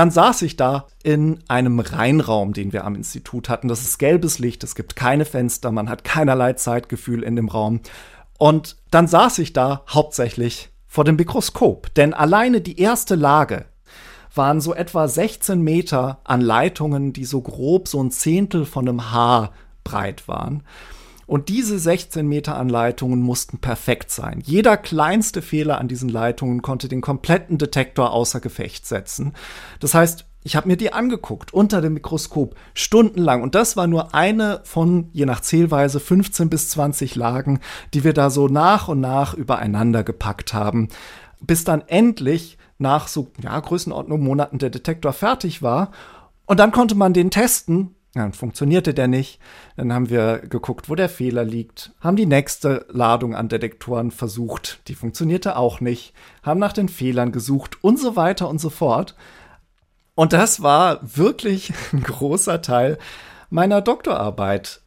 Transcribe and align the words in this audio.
dann 0.00 0.10
saß 0.10 0.40
ich 0.40 0.56
da 0.56 0.86
in 1.02 1.40
einem 1.46 1.78
Reinraum, 1.78 2.54
den 2.54 2.72
wir 2.72 2.86
am 2.86 2.94
Institut 2.94 3.50
hatten. 3.50 3.68
Das 3.68 3.82
ist 3.82 3.98
gelbes 3.98 4.38
Licht, 4.38 4.64
es 4.64 4.74
gibt 4.74 4.96
keine 4.96 5.26
Fenster, 5.26 5.72
man 5.72 5.90
hat 5.90 6.04
keinerlei 6.04 6.54
Zeitgefühl 6.54 7.22
in 7.22 7.36
dem 7.36 7.50
Raum. 7.50 7.80
Und 8.38 8.78
dann 8.90 9.06
saß 9.06 9.40
ich 9.40 9.52
da 9.52 9.84
hauptsächlich 9.86 10.70
vor 10.86 11.04
dem 11.04 11.16
Mikroskop, 11.16 11.92
denn 11.96 12.14
alleine 12.14 12.62
die 12.62 12.80
erste 12.80 13.14
Lage 13.14 13.66
waren 14.34 14.62
so 14.62 14.72
etwa 14.72 15.06
16 15.06 15.60
Meter 15.60 16.22
an 16.24 16.40
Leitungen, 16.40 17.12
die 17.12 17.26
so 17.26 17.42
grob 17.42 17.86
so 17.86 18.02
ein 18.02 18.10
Zehntel 18.10 18.64
von 18.64 18.88
einem 18.88 19.12
Haar 19.12 19.52
breit 19.84 20.26
waren. 20.28 20.62
Und 21.30 21.48
diese 21.48 21.78
16 21.78 22.26
Meter 22.26 22.56
an 22.56 22.68
Leitungen 22.68 23.22
mussten 23.22 23.58
perfekt 23.58 24.10
sein. 24.10 24.42
Jeder 24.44 24.76
kleinste 24.76 25.42
Fehler 25.42 25.78
an 25.78 25.86
diesen 25.86 26.08
Leitungen 26.08 26.60
konnte 26.60 26.88
den 26.88 27.02
kompletten 27.02 27.56
Detektor 27.56 28.10
außer 28.12 28.40
Gefecht 28.40 28.84
setzen. 28.84 29.34
Das 29.78 29.94
heißt, 29.94 30.26
ich 30.42 30.56
habe 30.56 30.66
mir 30.66 30.76
die 30.76 30.92
angeguckt 30.92 31.54
unter 31.54 31.80
dem 31.82 31.94
Mikroskop 31.94 32.56
stundenlang 32.74 33.44
und 33.44 33.54
das 33.54 33.76
war 33.76 33.86
nur 33.86 34.12
eine 34.12 34.60
von 34.64 35.08
je 35.12 35.24
nach 35.24 35.38
Zählweise 35.38 36.00
15 36.00 36.50
bis 36.50 36.68
20 36.70 37.14
Lagen, 37.14 37.60
die 37.94 38.02
wir 38.02 38.12
da 38.12 38.28
so 38.28 38.48
nach 38.48 38.88
und 38.88 38.98
nach 38.98 39.32
übereinander 39.32 40.02
gepackt 40.02 40.52
haben, 40.52 40.88
bis 41.40 41.62
dann 41.62 41.84
endlich 41.86 42.58
nach 42.78 43.06
so 43.06 43.28
ja 43.40 43.56
Größenordnung 43.60 44.20
Monaten 44.20 44.58
der 44.58 44.70
Detektor 44.70 45.12
fertig 45.12 45.62
war 45.62 45.92
und 46.46 46.58
dann 46.58 46.72
konnte 46.72 46.96
man 46.96 47.12
den 47.12 47.30
testen 47.30 47.94
dann 48.14 48.32
funktionierte 48.32 48.92
der 48.92 49.06
nicht. 49.06 49.38
Dann 49.76 49.92
haben 49.92 50.10
wir 50.10 50.38
geguckt, 50.38 50.88
wo 50.88 50.94
der 50.94 51.08
Fehler 51.08 51.44
liegt, 51.44 51.92
haben 52.00 52.16
die 52.16 52.26
nächste 52.26 52.86
Ladung 52.90 53.34
an 53.34 53.48
Detektoren 53.48 54.10
versucht, 54.10 54.80
die 54.88 54.94
funktionierte 54.94 55.56
auch 55.56 55.80
nicht, 55.80 56.12
haben 56.42 56.58
nach 56.58 56.72
den 56.72 56.88
Fehlern 56.88 57.30
gesucht 57.30 57.82
und 57.82 57.98
so 57.98 58.16
weiter 58.16 58.48
und 58.48 58.60
so 58.60 58.70
fort. 58.70 59.14
Und 60.16 60.32
das 60.32 60.62
war 60.62 60.98
wirklich 61.02 61.72
ein 61.92 62.02
großer 62.02 62.62
Teil 62.62 62.98
meiner 63.48 63.80
Doktorarbeit. 63.80 64.82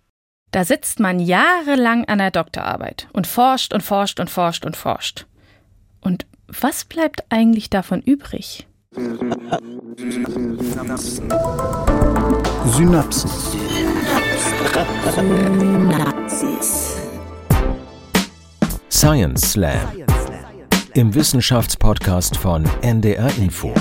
Da 0.52 0.66
sitzt 0.66 1.00
man 1.00 1.20
jahrelang 1.20 2.05
an 2.05 2.20
der 2.20 2.30
Doktorarbeit 2.30 3.08
und 3.14 3.26
forscht 3.26 3.73
und 3.73 3.81
forscht 3.81 4.20
und 4.20 4.30
forscht 4.30 4.66
und 4.66 4.78
forscht. 4.78 5.26
Und 6.02 6.28
was 6.48 6.86
bleibt 6.86 7.23
eigentlich 7.30 7.70
davon 7.70 8.02
übrig? 8.02 8.67
Synapsen. 8.94 9.33
Synapsis. 12.66 13.58
Science 18.91 19.53
Slam. 19.53 19.80
Im 20.94 21.16
Wissenschaftspodcast 21.16 22.38
von 22.38 22.66
NDR 22.83 23.36
Info. 23.38 23.73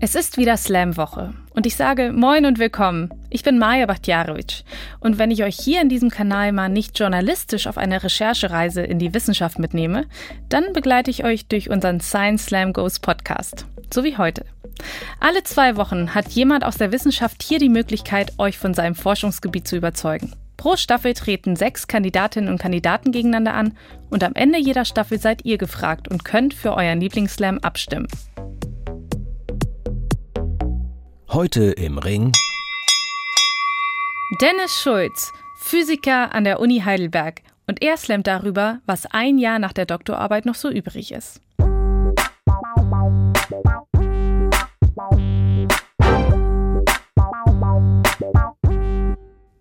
Es 0.00 0.14
ist 0.14 0.36
wieder 0.36 0.58
Slam-Woche 0.58 1.32
und 1.54 1.64
ich 1.64 1.74
sage 1.74 2.12
Moin 2.12 2.44
und 2.44 2.58
Willkommen. 2.58 3.08
Ich 3.30 3.42
bin 3.42 3.58
Maja 3.58 3.84
Bachtjarowitsch 3.84 4.62
und 5.00 5.18
wenn 5.18 5.30
ich 5.30 5.44
euch 5.44 5.56
hier 5.56 5.82
in 5.82 5.90
diesem 5.90 6.08
Kanal 6.08 6.52
mal 6.52 6.70
nicht 6.70 6.98
journalistisch 6.98 7.66
auf 7.66 7.76
eine 7.76 8.02
Recherchereise 8.02 8.80
in 8.80 8.98
die 8.98 9.12
Wissenschaft 9.12 9.58
mitnehme, 9.58 10.06
dann 10.48 10.72
begleite 10.72 11.10
ich 11.10 11.24
euch 11.24 11.46
durch 11.46 11.68
unseren 11.68 12.00
Science 12.00 12.46
Slam 12.46 12.72
Goes 12.72 13.00
Podcast, 13.00 13.66
so 13.92 14.02
wie 14.02 14.16
heute. 14.16 14.46
Alle 15.20 15.42
zwei 15.42 15.76
Wochen 15.76 16.14
hat 16.14 16.28
jemand 16.28 16.64
aus 16.64 16.78
der 16.78 16.90
Wissenschaft 16.90 17.42
hier 17.42 17.58
die 17.58 17.68
Möglichkeit, 17.68 18.32
euch 18.38 18.56
von 18.56 18.72
seinem 18.72 18.94
Forschungsgebiet 18.94 19.68
zu 19.68 19.76
überzeugen. 19.76 20.32
Pro 20.56 20.76
Staffel 20.76 21.12
treten 21.12 21.54
sechs 21.54 21.86
Kandidatinnen 21.86 22.50
und 22.50 22.58
Kandidaten 22.58 23.12
gegeneinander 23.12 23.52
an 23.52 23.76
und 24.08 24.24
am 24.24 24.32
Ende 24.34 24.58
jeder 24.58 24.86
Staffel 24.86 25.20
seid 25.20 25.44
ihr 25.44 25.58
gefragt 25.58 26.08
und 26.08 26.24
könnt 26.24 26.54
für 26.54 26.72
euren 26.74 27.00
Lieblingsslam 27.00 27.58
abstimmen. 27.58 28.08
Heute 31.28 31.72
im 31.72 31.98
Ring 31.98 32.32
Dennis 34.30 34.82
Schulz, 34.82 35.32
Physiker 35.56 36.34
an 36.34 36.44
der 36.44 36.60
Uni 36.60 36.80
Heidelberg. 36.80 37.40
Und 37.66 37.80
er 37.80 37.96
slammt 37.96 38.26
darüber, 38.26 38.82
was 38.84 39.06
ein 39.06 39.38
Jahr 39.38 39.58
nach 39.58 39.72
der 39.72 39.86
Doktorarbeit 39.86 40.44
noch 40.44 40.54
so 40.54 40.68
übrig 40.68 41.12
ist. 41.12 41.40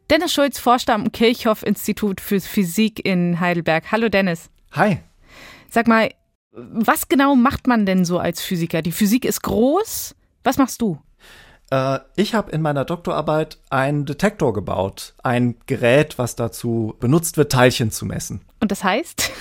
Dennis 0.09 0.33
Schulz 0.33 0.59
forscht 0.59 0.89
am 0.89 1.13
Kirchhoff-Institut 1.13 2.19
für 2.19 2.41
Physik 2.41 3.05
in 3.05 3.39
Heidelberg. 3.39 3.89
Hallo 3.89 4.09
Dennis. 4.09 4.49
Hi. 4.73 4.99
Sag 5.69 5.87
mal, 5.87 6.11
was 6.51 7.07
genau 7.07 7.37
macht 7.37 7.67
man 7.67 7.85
denn 7.85 8.03
so 8.03 8.19
als 8.19 8.41
Physiker? 8.41 8.81
Die 8.81 8.91
Physik 8.91 9.23
ist 9.23 9.43
groß. 9.43 10.13
Was 10.43 10.57
machst 10.57 10.81
du? 10.81 10.99
Äh, 11.69 11.99
ich 12.15 12.33
habe 12.33 12.51
in 12.51 12.61
meiner 12.61 12.85
Doktorarbeit 12.85 13.57
einen 13.69 14.05
Detektor 14.05 14.53
gebaut, 14.53 15.13
ein 15.23 15.55
Gerät, 15.65 16.17
was 16.17 16.35
dazu 16.35 16.95
benutzt 16.99 17.37
wird, 17.37 17.51
Teilchen 17.51 17.91
zu 17.91 18.05
messen. 18.05 18.41
Und 18.59 18.71
das 18.71 18.83
heißt? 18.83 19.31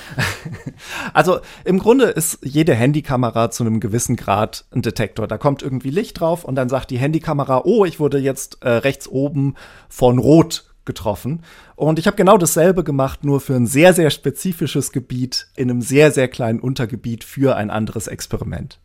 also 1.14 1.41
im 1.64 1.78
Grunde 1.78 2.06
ist 2.06 2.38
jede 2.42 2.75
Handykamera 2.75 3.50
zu 3.50 3.64
einem 3.64 3.81
gewissen 3.81 4.16
Grad 4.16 4.66
ein 4.72 4.82
Detektor. 4.82 5.26
Da 5.26 5.38
kommt 5.38 5.62
irgendwie 5.62 5.91
Licht 5.91 6.20
drauf 6.20 6.44
und 6.44 6.54
dann 6.54 6.69
sagt 6.69 6.91
die 6.91 6.98
Handykamera, 6.98 7.62
oh, 7.64 7.84
ich 7.84 7.98
wurde 7.98 8.19
jetzt 8.19 8.62
äh, 8.62 8.69
rechts 8.69 9.08
oben 9.08 9.54
von 9.88 10.19
Rot 10.19 10.64
getroffen. 10.84 11.43
Und 11.75 11.98
ich 11.98 12.06
habe 12.06 12.16
genau 12.16 12.38
dasselbe 12.38 12.84
gemacht, 12.84 13.25
nur 13.25 13.41
für 13.41 13.54
ein 13.54 13.66
sehr, 13.66 13.93
sehr 13.93 14.10
spezifisches 14.10 14.93
Gebiet 14.93 15.48
in 15.56 15.70
einem 15.70 15.82
sehr, 15.82 16.12
sehr 16.12 16.28
kleinen 16.28 16.60
Untergebiet 16.60 17.25
für 17.25 17.56
ein 17.56 17.70
anderes 17.70 18.06
Experiment. 18.06 18.78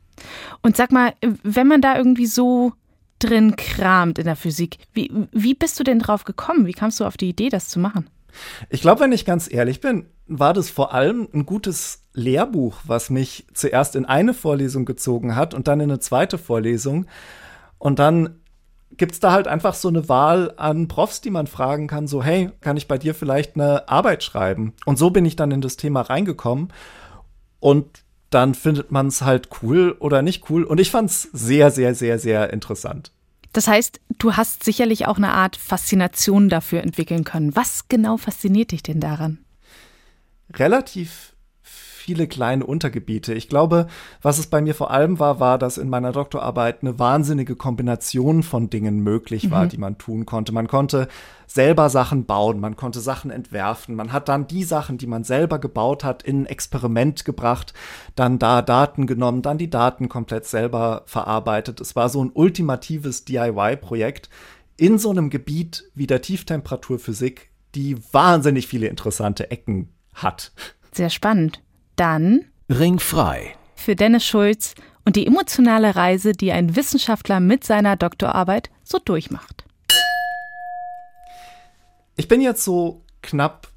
Und 0.62 0.78
sag 0.78 0.91
mal, 0.91 1.13
wenn 1.44 1.68
man 1.68 1.81
da 1.81 1.97
irgendwie 1.97 2.25
so 2.25 2.73
drin 3.24 3.56
kramt 3.56 4.20
in 4.20 4.26
der 4.26 4.36
Physik. 4.36 4.78
Wie, 4.94 5.12
wie 5.32 5.54
bist 5.54 5.80
du 5.80 5.84
denn 5.84 6.00
drauf 6.00 6.24
gekommen? 6.24 6.66
Wie 6.66 6.74
kamst 6.74 7.00
du 7.00 7.06
auf 7.06 7.18
die 7.18 7.30
Idee, 7.30 7.50
das 7.50 7.70
zu 7.70 7.80
machen? 7.80 8.09
Ich 8.70 8.82
glaube, 8.82 9.02
wenn 9.02 9.12
ich 9.12 9.26
ganz 9.26 9.52
ehrlich 9.52 9.82
bin, 9.82 10.06
war 10.28 10.54
das 10.54 10.70
vor 10.70 10.94
allem 10.94 11.28
ein 11.34 11.46
gutes 11.46 12.06
Lehrbuch, 12.14 12.80
was 12.86 13.09
mich 13.09 13.48
zuerst 13.54 13.96
in 13.96 14.06
eine 14.06 14.34
Vorlesung 14.34 14.86
gezogen 14.86 15.36
hat 15.36 15.54
und 15.54 15.68
dann 15.68 15.80
in 15.80 15.90
eine 15.90 16.00
zweite 16.00 16.38
Vorlesung. 16.38 17.06
Und 17.78 18.00
dann 18.00 18.42
gibt 18.98 19.14
es 19.14 19.20
da 19.20 19.32
halt 19.32 19.48
einfach 19.48 19.74
so 19.74 19.88
eine 19.88 20.09
Wahl 20.09 20.53
an 20.58 20.88
Profs, 20.88 21.22
die 21.22 21.32
man 21.32 21.48
fragen 21.48 21.88
kann, 21.88 22.08
so, 22.08 22.24
hey, 22.24 22.52
kann 22.62 22.78
ich 22.78 22.88
bei 22.88 22.98
dir 22.98 23.14
vielleicht 23.16 23.56
eine 23.56 23.88
Arbeit 23.90 24.24
schreiben? 24.24 24.74
Und 24.86 24.98
so 24.98 25.09
bin 25.09 25.26
ich 25.26 25.36
dann 25.36 25.52
in 25.52 25.62
das 25.62 25.78
Thema 25.78 26.02
reingekommen. 26.02 26.74
Und 27.59 28.03
dann 28.31 28.56
findet 28.56 28.92
man 28.92 29.08
es 29.08 29.22
halt 29.22 29.50
cool 29.62 29.96
oder 30.00 30.22
nicht 30.22 30.50
cool. 30.50 30.64
Und 30.64 30.80
ich 30.80 30.90
fand 30.90 31.12
es 31.12 31.24
sehr, 31.34 31.69
sehr, 31.69 31.94
sehr, 31.94 32.18
sehr 32.18 32.52
interessant. 32.52 33.12
Das 33.53 33.68
heißt, 33.68 34.00
du 34.18 34.38
hast 34.38 34.64
sicherlich 34.64 35.06
auch 35.08 35.18
eine 35.18 35.34
Art 35.34 35.58
Faszination 35.58 36.47
dafür 36.50 36.81
entwickeln 36.81 37.25
können. 37.25 37.56
Was 37.56 37.90
genau 37.90 38.18
fasziniert 38.18 38.72
dich 38.72 38.81
denn 38.81 39.02
daran? 39.02 39.40
Relativ 40.53 41.31
viele 42.02 42.28
kleine 42.28 42.66
Untergebiete. 42.66 43.34
Ich 43.34 43.48
glaube, 43.48 43.88
was 44.22 44.40
es 44.40 44.48
bei 44.48 44.62
mir 44.62 44.76
vor 44.76 44.92
allem 44.92 45.20
war, 45.20 45.40
war, 45.40 45.58
dass 45.58 45.78
in 45.78 45.90
meiner 45.90 46.12
Doktorarbeit 46.12 46.82
eine 46.82 47.00
wahnsinnige 47.00 47.56
Kombination 47.56 48.44
von 48.44 48.70
Dingen 48.70 49.00
möglich 49.00 49.52
war, 49.52 49.66
mhm. 49.66 49.70
die 49.70 49.78
man 49.78 49.98
tun 49.98 50.26
konnte. 50.26 50.52
Man 50.52 50.68
konnte 50.68 51.08
selber 51.48 51.90
Sachen 51.90 52.26
bauen, 52.26 52.60
man 52.60 52.76
konnte 52.76 53.02
Sachen 53.02 53.30
entwerfen, 53.30 53.96
man 53.96 54.14
hat 54.14 54.30
dann 54.30 54.48
die 54.48 54.64
Sachen, 54.64 54.98
die 54.98 55.08
man 55.08 55.24
selber 55.24 55.60
gebaut 55.60 56.04
hat, 56.04 56.24
in 56.24 56.44
ein 56.44 56.46
Experiment 56.46 57.26
gebracht, 57.26 57.74
dann 58.16 58.40
da 58.40 58.62
Daten 58.62 59.06
genommen, 59.06 59.42
dann 59.42 59.58
die 59.58 59.70
Daten 59.70 60.10
komplett 60.10 60.46
selber 60.46 61.04
verarbeitet. 61.06 61.82
Es 61.82 61.96
war 61.96 62.10
so 62.10 62.24
ein 62.24 62.32
ultimatives 62.34 63.26
DIY-Projekt 63.26 64.30
in 64.78 64.98
so 64.98 65.12
einem 65.12 65.30
Gebiet 65.30 65.84
wie 65.94 66.08
der 66.08 66.22
Tieftemperaturphysik, 66.22 67.52
die 67.76 67.98
wahnsinnig 68.12 68.68
viele 68.68 68.88
interessante 68.88 69.52
Ecken 69.52 69.90
hat. 70.14 70.52
Sehr 70.92 71.10
spannend. 71.10 71.62
Dann 72.02 72.46
Ringfrei 72.68 73.56
für 73.76 73.96
Dennis 73.96 74.26
Schulz 74.26 74.74
und 75.06 75.18
die 75.18 75.28
emotionale 75.28 75.96
Reise, 75.96 76.32
die 76.32 76.52
ein 76.52 76.76
Wissenschaftler 76.76 77.40
mit 77.40 77.64
seiner 77.64 77.96
Doktorarbeit 77.96 78.72
so 78.84 78.98
durchmacht. 78.98 79.66
Ich 82.16 82.28
bin 82.28 82.42
jetzt 82.42 82.64
so 82.64 83.03
knapp 83.22 83.68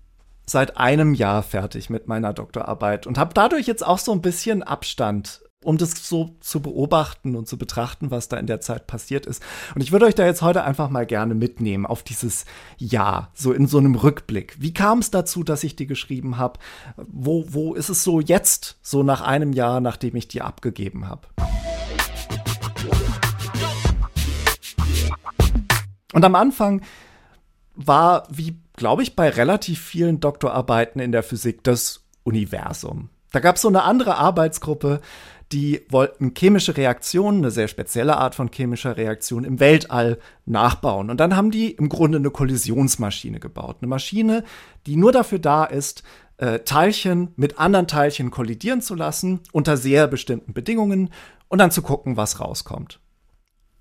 seit 0.46 0.78
einem 0.78 1.12
Jahr 1.12 1.42
fertig 1.42 1.90
mit 1.90 2.08
meiner 2.08 2.32
Doktorarbeit 2.32 3.06
und 3.06 3.18
habe 3.18 3.34
dadurch 3.34 3.66
jetzt 3.66 3.86
auch 3.86 3.98
so 3.98 4.12
ein 4.12 4.22
bisschen 4.22 4.62
Abstand 4.62 5.42
um 5.64 5.78
das 5.78 6.08
so 6.08 6.36
zu 6.40 6.60
beobachten 6.60 7.36
und 7.36 7.48
zu 7.48 7.58
betrachten, 7.58 8.10
was 8.10 8.28
da 8.28 8.36
in 8.36 8.46
der 8.46 8.60
Zeit 8.60 8.86
passiert 8.86 9.26
ist. 9.26 9.42
Und 9.74 9.82
ich 9.82 9.92
würde 9.92 10.06
euch 10.06 10.14
da 10.14 10.24
jetzt 10.24 10.42
heute 10.42 10.64
einfach 10.64 10.90
mal 10.90 11.06
gerne 11.06 11.34
mitnehmen 11.34 11.86
auf 11.86 12.02
dieses 12.02 12.44
Jahr, 12.78 13.30
so 13.34 13.52
in 13.52 13.66
so 13.66 13.78
einem 13.78 13.94
Rückblick. 13.94 14.56
Wie 14.58 14.72
kam 14.72 14.98
es 14.98 15.10
dazu, 15.10 15.42
dass 15.42 15.64
ich 15.64 15.76
die 15.76 15.86
geschrieben 15.86 16.36
habe? 16.36 16.60
Wo, 16.96 17.44
wo 17.48 17.74
ist 17.74 17.88
es 17.88 18.04
so 18.04 18.20
jetzt, 18.20 18.78
so 18.82 19.02
nach 19.02 19.22
einem 19.22 19.52
Jahr, 19.52 19.80
nachdem 19.80 20.16
ich 20.16 20.28
die 20.28 20.42
abgegeben 20.42 21.08
habe? 21.08 21.28
Und 26.12 26.24
am 26.24 26.34
Anfang 26.36 26.82
war, 27.74 28.28
wie 28.30 28.56
glaube 28.76 29.02
ich, 29.02 29.16
bei 29.16 29.28
relativ 29.28 29.80
vielen 29.80 30.20
Doktorarbeiten 30.20 31.00
in 31.00 31.12
der 31.12 31.22
Physik 31.22 31.62
das 31.64 32.04
Universum. 32.24 33.10
Da 33.34 33.40
gab 33.40 33.56
es 33.56 33.62
so 33.62 33.68
eine 33.68 33.82
andere 33.82 34.16
Arbeitsgruppe, 34.16 35.00
die 35.50 35.82
wollten 35.90 36.34
chemische 36.36 36.76
Reaktionen, 36.76 37.38
eine 37.38 37.50
sehr 37.50 37.66
spezielle 37.66 38.16
Art 38.16 38.36
von 38.36 38.50
chemischer 38.52 38.96
Reaktion 38.96 39.42
im 39.42 39.58
Weltall 39.58 40.18
nachbauen. 40.46 41.10
Und 41.10 41.18
dann 41.18 41.34
haben 41.34 41.50
die 41.50 41.72
im 41.72 41.88
Grunde 41.88 42.18
eine 42.18 42.30
Kollisionsmaschine 42.30 43.40
gebaut. 43.40 43.78
Eine 43.80 43.88
Maschine, 43.88 44.44
die 44.86 44.94
nur 44.94 45.10
dafür 45.10 45.40
da 45.40 45.64
ist, 45.64 46.04
äh, 46.36 46.60
Teilchen 46.60 47.32
mit 47.34 47.58
anderen 47.58 47.88
Teilchen 47.88 48.30
kollidieren 48.30 48.80
zu 48.80 48.94
lassen 48.94 49.40
unter 49.50 49.76
sehr 49.76 50.06
bestimmten 50.06 50.54
Bedingungen 50.54 51.10
und 51.48 51.58
dann 51.58 51.72
zu 51.72 51.82
gucken, 51.82 52.16
was 52.16 52.38
rauskommt. 52.38 53.00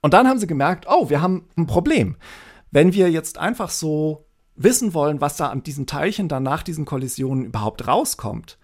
Und 0.01 0.15
dann 0.15 0.27
haben 0.27 0.39
sie 0.39 0.47
gemerkt, 0.47 0.88
oh, 0.89 1.11
wir 1.11 1.21
haben 1.21 1.47
ein 1.55 1.67
Problem. 1.67 2.17
Wenn 2.71 2.94
wir 2.94 3.11
jetzt 3.11 3.38
einfach 3.38 3.69
so 3.69 4.25
wissen 4.55 4.95
wollen, 4.95 5.21
was 5.21 5.38
da 5.38 5.50
an 5.50 5.61
diesen 5.61 5.85
Teilchen 5.85 6.27
dann 6.27 6.44
nach 6.44 6.63
diesen 6.63 6.85
Kollisionen 6.85 7.45
überhaupt 7.45 7.88
rauskommt, 7.88 8.57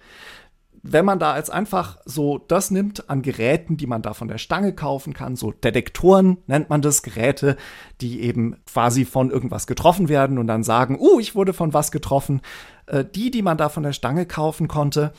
wenn 0.81 1.05
man 1.05 1.19
da 1.19 1.37
jetzt 1.37 1.51
einfach 1.51 1.97
so 2.05 2.37
das 2.37 2.71
nimmt 2.71 3.09
an 3.09 3.21
Geräten, 3.21 3.77
die 3.77 3.87
man 3.87 4.01
da 4.01 4.13
von 4.13 4.27
der 4.27 4.37
Stange 4.37 4.73
kaufen 4.73 5.13
kann, 5.13 5.35
so 5.35 5.51
Detektoren 5.51 6.37
nennt 6.47 6.69
man 6.69 6.81
das, 6.81 7.03
Geräte, 7.03 7.57
die 8.01 8.21
eben 8.21 8.55
quasi 8.65 9.05
von 9.05 9.31
irgendwas 9.31 9.67
getroffen 9.67 10.09
werden 10.09 10.37
und 10.37 10.47
dann 10.47 10.63
sagen, 10.63 10.97
uh, 10.99 11.19
ich 11.19 11.35
wurde 11.35 11.53
von 11.53 11.73
was 11.73 11.91
getroffen. 11.91 12.41
Äh, 12.85 13.05
die, 13.05 13.31
die 13.31 13.41
man 13.41 13.57
da 13.57 13.69
von 13.69 13.83
der 13.83 13.93
Stange 13.93 14.25
kaufen 14.25 14.67
konnte, 14.67 15.13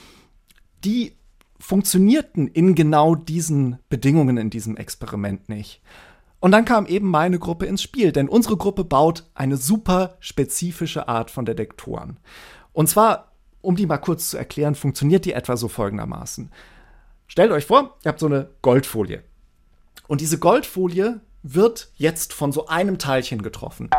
die 0.84 1.16
funktionierten 1.58 2.48
in 2.48 2.74
genau 2.74 3.14
diesen 3.14 3.78
Bedingungen 3.88 4.38
in 4.38 4.50
diesem 4.50 4.76
Experiment 4.76 5.48
nicht. 5.48 5.82
Und 6.40 6.52
dann 6.52 6.64
kam 6.64 6.86
eben 6.86 7.08
meine 7.08 7.38
Gruppe 7.38 7.66
ins 7.66 7.82
Spiel, 7.82 8.12
denn 8.12 8.28
unsere 8.28 8.56
Gruppe 8.56 8.82
baut 8.82 9.30
eine 9.34 9.58
super 9.58 10.16
spezifische 10.20 11.06
Art 11.06 11.30
von 11.30 11.44
Detektoren. 11.44 12.18
Und 12.72 12.88
zwar 12.88 13.29
um 13.62 13.76
die 13.76 13.86
mal 13.86 13.98
kurz 13.98 14.30
zu 14.30 14.38
erklären, 14.38 14.74
funktioniert 14.74 15.24
die 15.24 15.32
etwa 15.32 15.56
so 15.56 15.68
folgendermaßen. 15.68 16.50
Stellt 17.26 17.52
euch 17.52 17.66
vor, 17.66 17.96
ihr 18.04 18.08
habt 18.08 18.20
so 18.20 18.26
eine 18.26 18.50
Goldfolie. 18.62 19.22
Und 20.08 20.20
diese 20.20 20.38
Goldfolie 20.38 21.20
wird 21.42 21.92
jetzt 21.94 22.32
von 22.32 22.52
so 22.52 22.66
einem 22.66 22.98
Teilchen 22.98 23.42
getroffen. 23.42 23.90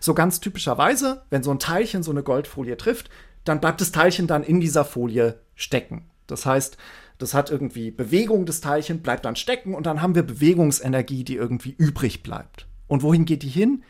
So 0.00 0.14
ganz 0.14 0.40
typischerweise, 0.40 1.22
wenn 1.30 1.42
so 1.42 1.50
ein 1.50 1.58
Teilchen 1.58 2.02
so 2.02 2.10
eine 2.10 2.22
Goldfolie 2.22 2.76
trifft, 2.76 3.10
dann 3.44 3.60
bleibt 3.60 3.80
das 3.80 3.92
Teilchen 3.92 4.26
dann 4.26 4.44
in 4.44 4.60
dieser 4.60 4.84
Folie 4.84 5.40
stecken. 5.54 6.10
Das 6.26 6.46
heißt, 6.46 6.76
das 7.18 7.34
hat 7.34 7.50
irgendwie 7.50 7.90
Bewegung 7.90 8.46
des 8.46 8.60
Teilchen, 8.60 9.02
bleibt 9.02 9.24
dann 9.24 9.36
stecken 9.36 9.74
und 9.74 9.86
dann 9.86 10.02
haben 10.02 10.14
wir 10.14 10.22
Bewegungsenergie, 10.22 11.24
die 11.24 11.36
irgendwie 11.36 11.74
übrig 11.76 12.22
bleibt. 12.22 12.66
Und 12.86 13.02
wohin 13.02 13.24
geht 13.24 13.42
die 13.42 13.48
hin? 13.48 13.84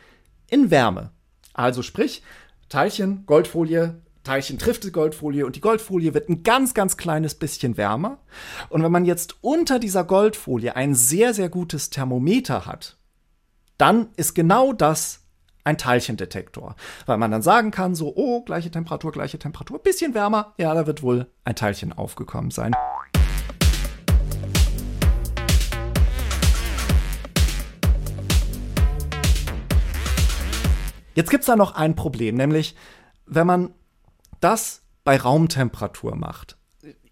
In 0.48 0.70
Wärme. 0.70 1.10
Also 1.52 1.82
sprich, 1.82 2.22
Teilchen, 2.68 3.24
Goldfolie, 3.26 4.00
Teilchen 4.24 4.58
trifft 4.58 4.84
die 4.84 4.90
Goldfolie 4.90 5.44
und 5.44 5.54
die 5.54 5.60
Goldfolie 5.60 6.14
wird 6.14 6.30
ein 6.30 6.42
ganz, 6.42 6.72
ganz 6.72 6.96
kleines 6.96 7.34
bisschen 7.34 7.76
wärmer. 7.76 8.16
Und 8.70 8.82
wenn 8.82 8.90
man 8.90 9.04
jetzt 9.04 9.36
unter 9.42 9.78
dieser 9.78 10.02
Goldfolie 10.02 10.74
ein 10.74 10.94
sehr, 10.94 11.34
sehr 11.34 11.50
gutes 11.50 11.90
Thermometer 11.90 12.64
hat, 12.64 12.96
dann 13.76 14.08
ist 14.16 14.34
genau 14.34 14.72
das 14.72 15.20
ein 15.62 15.76
Teilchendetektor. 15.76 16.74
Weil 17.04 17.18
man 17.18 17.30
dann 17.30 17.42
sagen 17.42 17.70
kann, 17.70 17.94
so, 17.94 18.14
oh, 18.16 18.42
gleiche 18.42 18.70
Temperatur, 18.70 19.12
gleiche 19.12 19.38
Temperatur, 19.38 19.78
bisschen 19.78 20.14
wärmer, 20.14 20.54
ja, 20.56 20.72
da 20.72 20.86
wird 20.86 21.02
wohl 21.02 21.26
ein 21.44 21.54
Teilchen 21.54 21.92
aufgekommen 21.92 22.50
sein. 22.50 22.72
Jetzt 31.14 31.30
gibt 31.30 31.42
es 31.42 31.46
da 31.46 31.56
noch 31.56 31.74
ein 31.74 31.94
Problem, 31.94 32.36
nämlich 32.36 32.74
wenn 33.26 33.46
man 33.46 33.74
das 34.44 34.82
bei 35.04 35.16
Raumtemperatur 35.16 36.16
macht. 36.16 36.56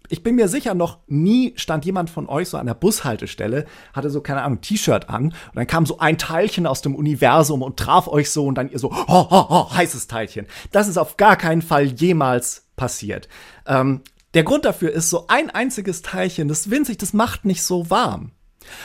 Ich 0.09 0.21
bin 0.21 0.35
mir 0.35 0.47
sicher, 0.47 0.75
noch 0.75 0.99
nie 1.07 1.53
stand 1.55 1.85
jemand 1.85 2.09
von 2.09 2.29
euch 2.29 2.49
so 2.49 2.57
an 2.57 2.67
der 2.67 2.75
Bushaltestelle, 2.75 3.65
hatte 3.93 4.11
so, 4.11 4.21
keine 4.21 4.43
Ahnung, 4.43 4.61
T-Shirt 4.61 5.09
an 5.09 5.25
und 5.25 5.55
dann 5.55 5.65
kam 5.65 5.87
so 5.87 5.97
ein 5.97 6.19
Teilchen 6.19 6.67
aus 6.67 6.81
dem 6.83 6.93
Universum 6.93 7.63
und 7.63 7.77
traf 7.77 8.07
euch 8.07 8.29
so 8.29 8.45
und 8.45 8.55
dann 8.55 8.69
ihr 8.69 8.77
so, 8.77 8.91
oh, 8.91 9.27
oh, 9.29 9.45
oh, 9.49 9.73
heißes 9.73 10.07
Teilchen. 10.07 10.45
Das 10.71 10.87
ist 10.87 10.97
auf 10.97 11.17
gar 11.17 11.35
keinen 11.35 11.63
Fall 11.63 11.85
jemals 11.85 12.67
passiert. 12.75 13.27
Ähm, 13.65 14.01
der 14.35 14.43
Grund 14.43 14.65
dafür 14.65 14.91
ist, 14.91 15.09
so 15.09 15.25
ein 15.27 15.49
einziges 15.49 16.03
Teilchen, 16.03 16.47
das 16.47 16.69
winzig, 16.69 16.97
das 16.97 17.13
macht 17.13 17.45
nicht 17.45 17.63
so 17.63 17.89
warm. 17.89 18.31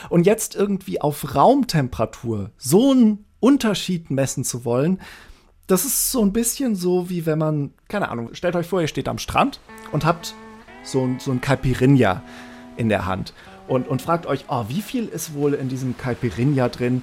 Und 0.08 0.24
jetzt 0.24 0.54
irgendwie 0.54 1.00
auf 1.00 1.34
Raumtemperatur 1.34 2.52
so 2.56 2.92
einen 2.92 3.26
Unterschied 3.40 4.10
messen 4.10 4.44
zu 4.44 4.64
wollen, 4.64 5.00
das 5.68 5.84
ist 5.84 6.10
so 6.10 6.22
ein 6.22 6.32
bisschen 6.32 6.74
so, 6.74 7.08
wie 7.08 7.26
wenn 7.26 7.38
man, 7.38 7.70
keine 7.88 8.08
Ahnung, 8.08 8.30
stellt 8.32 8.56
euch 8.56 8.66
vor, 8.66 8.80
ihr 8.80 8.88
steht 8.88 9.06
am 9.06 9.18
Strand 9.18 9.60
und 9.92 10.04
habt 10.04 10.34
so, 10.82 11.08
so 11.18 11.30
ein 11.30 11.40
Caipirinha 11.40 12.22
in 12.76 12.88
der 12.88 13.06
Hand 13.06 13.34
und, 13.68 13.86
und 13.86 14.02
fragt 14.02 14.26
euch, 14.26 14.46
oh, 14.48 14.64
wie 14.68 14.80
viel 14.80 15.06
ist 15.06 15.34
wohl 15.34 15.52
in 15.54 15.68
diesem 15.68 15.96
Caipirinha 15.96 16.70
drin? 16.70 17.02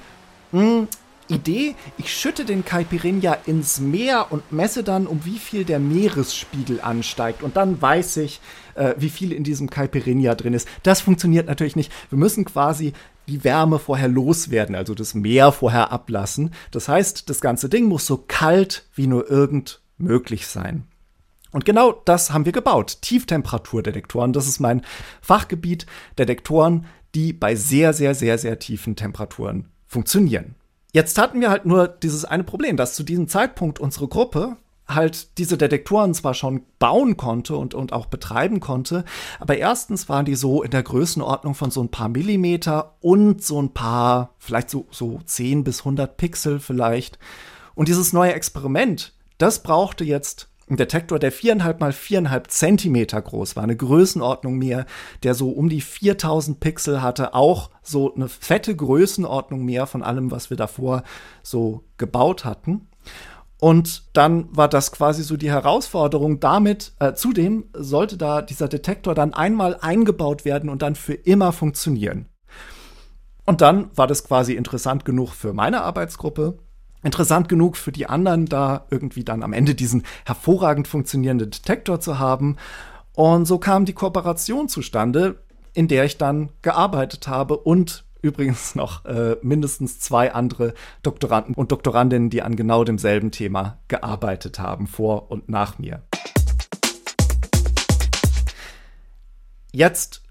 Hm, 0.52 0.88
Idee, 1.28 1.76
ich 1.98 2.16
schütte 2.16 2.46
den 2.46 2.66
Caipirinha 2.66 3.38
ins 3.46 3.80
Meer 3.80 4.28
und 4.32 4.52
messe 4.52 4.84
dann, 4.84 5.08
um 5.08 5.26
wie 5.26 5.40
viel 5.40 5.64
der 5.64 5.80
Meeresspiegel 5.80 6.82
ansteigt. 6.82 7.42
Und 7.42 7.58
dann 7.58 7.82
weiß 7.82 8.18
ich, 8.18 8.42
äh, 8.76 8.94
wie 8.98 9.10
viel 9.10 9.32
in 9.32 9.44
diesem 9.44 9.70
Caipirinha 9.70 10.36
drin 10.36 10.54
ist. 10.54 10.68
Das 10.84 11.02
funktioniert 11.02 11.48
natürlich 11.48 11.76
nicht. 11.76 11.92
Wir 12.10 12.20
müssen 12.20 12.46
quasi 12.46 12.94
die 13.28 13.44
Wärme 13.44 13.80
vorher 13.80 14.08
loswerden, 14.08 14.76
also 14.76 14.94
das 14.94 15.14
Meer 15.14 15.52
vorher 15.52 15.92
ablassen. 15.92 16.52
Das 16.72 16.88
heißt, 16.88 17.30
das 17.30 17.42
ganze 17.42 17.70
Ding 17.70 17.86
muss 17.86 18.06
so 18.06 18.24
kalt 18.28 18.88
wie 18.94 19.08
nur 19.08 19.30
irgend 19.30 19.82
möglich 19.98 20.48
sein. 20.48 20.88
Und 21.52 21.64
genau 21.64 21.94
das 21.94 22.34
haben 22.34 22.46
wir 22.46 22.52
gebaut. 22.52 22.98
Tieftemperaturdetektoren, 23.02 24.34
das 24.34 24.48
ist 24.48 24.60
mein 24.60 24.82
Fachgebiet. 25.22 25.86
Detektoren, 26.18 26.86
die 27.16 27.32
bei 27.32 27.56
sehr, 27.56 27.94
sehr, 27.94 28.14
sehr, 28.14 28.38
sehr 28.38 28.60
tiefen 28.60 28.98
Temperaturen 28.98 29.70
funktionieren. 29.88 30.56
Jetzt 30.92 31.18
hatten 31.18 31.42
wir 31.42 31.50
halt 31.50 31.66
nur 31.66 31.88
dieses 31.88 32.26
eine 32.26 32.44
Problem, 32.44 32.78
dass 32.78 32.96
zu 32.96 33.04
diesem 33.04 33.28
Zeitpunkt 33.28 33.80
unsere 33.80 34.08
Gruppe 34.08 34.58
halt 34.88 35.38
diese 35.38 35.58
Detektoren 35.58 36.14
zwar 36.14 36.34
schon 36.34 36.64
bauen 36.80 37.18
konnte 37.18 37.56
und, 37.56 37.74
und 37.74 37.94
auch 37.94 38.06
betreiben 38.06 38.60
konnte, 38.60 39.04
aber 39.40 39.58
erstens 39.58 40.10
waren 40.10 40.26
die 40.26 40.36
so 40.36 40.64
in 40.64 40.72
der 40.72 40.84
Größenordnung 40.84 41.56
von 41.56 41.72
so 41.72 41.82
ein 41.82 41.90
paar 41.90 42.10
Millimeter 42.10 42.96
und 43.02 43.44
so 43.44 43.62
ein 43.62 43.74
paar, 43.74 44.36
vielleicht 44.38 44.70
so, 44.70 44.88
so 44.92 45.20
10 45.26 45.64
bis 45.64 45.80
100 45.80 46.18
Pixel 46.18 46.60
vielleicht. 46.60 47.18
Und 47.74 47.88
dieses 47.88 48.14
neue 48.14 48.34
Experiment, 48.34 49.14
das 49.38 49.64
brauchte 49.64 50.04
jetzt 50.04 50.50
einen 50.68 50.78
Detektor, 50.78 51.20
der 51.20 51.32
viereinhalb 51.32 51.80
mal 51.80 51.94
viereinhalb 51.94 52.50
Zentimeter 52.50 53.22
groß 53.22 53.56
war, 53.56 53.64
eine 53.64 53.76
Größenordnung 53.76 54.58
mehr, 54.58 54.86
der 55.24 55.36
so 55.36 55.50
um 55.50 55.70
die 55.70 55.82
4000 55.82 56.60
Pixel 56.60 57.02
hatte, 57.02 57.36
auch 57.36 57.70
so 57.84 58.14
eine 58.16 58.28
fette 58.28 58.76
Größenordnung 58.76 59.64
mehr 59.64 59.86
von 59.86 60.02
allem, 60.02 60.32
was 60.32 60.50
wir 60.50 60.58
davor 60.58 61.04
so 61.44 61.84
gebaut 61.98 62.46
hatten. 62.46 62.88
Und 63.60 64.04
dann 64.14 64.56
war 64.56 64.68
das 64.68 64.92
quasi 64.92 65.24
so 65.24 65.38
die 65.38 65.50
Herausforderung. 65.50 66.40
Damit, 66.40 66.94
äh, 67.00 67.14
zudem 67.14 67.66
sollte 67.74 68.18
da 68.18 68.42
dieser 68.42 68.68
Detektor 68.68 69.16
dann 69.16 69.34
einmal 69.34 69.78
eingebaut 69.80 70.46
werden 70.46 70.70
und 70.70 70.82
dann 70.82 70.96
für 70.96 71.14
immer 71.14 71.52
funktionieren. 71.52 72.28
Und 73.46 73.62
dann 73.62 73.90
war 73.96 74.08
das 74.08 74.24
quasi 74.24 74.54
interessant 74.54 75.06
genug 75.06 75.30
für 75.30 75.54
meine 75.54 75.84
Arbeitsgruppe, 75.84 76.58
interessant 77.04 77.48
genug 77.48 77.78
für 77.78 77.92
die 77.92 78.08
anderen, 78.08 78.48
da 78.48 78.88
irgendwie 78.90 79.24
dann 79.24 79.44
am 79.44 79.54
Ende 79.54 79.76
diesen 79.76 80.04
hervorragend 80.26 80.88
funktionierenden 80.88 81.52
Detektor 81.52 82.00
zu 82.00 82.20
haben. 82.20 82.58
Und 83.14 83.46
so 83.46 83.60
kam 83.60 83.86
die 83.86 83.94
Kooperation 83.94 84.68
zustande, 84.68 85.40
in 85.74 85.88
der 85.88 86.06
ich 86.06 86.18
dann 86.18 86.50
gearbeitet 86.62 87.28
habe 87.28 87.58
und 87.58 88.04
übrigens 88.26 88.74
noch 88.74 89.06
äh, 89.06 89.38
mindestens 89.44 90.00
zwei 90.00 90.34
andere 90.34 90.74
Doktoranden 91.04 91.54
und 91.54 91.72
Doktorandinnen, 91.72 92.32
die 92.32 92.42
an 92.42 92.56
genau 92.56 92.84
demselben 92.84 93.30
Thema 93.32 93.78
gearbeitet 93.88 94.58
haben, 94.58 94.88
vor 94.88 95.30
und 95.30 95.48
nach 95.48 95.78
mir. 95.78 96.02
Jetzt 99.72 100.25